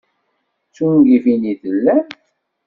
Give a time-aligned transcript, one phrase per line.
[0.67, 2.11] D tungifin i tellamt?